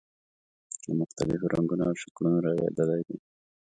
[0.85, 3.17] له مختلفو رنګونو او شکلونو رغېدلی دی.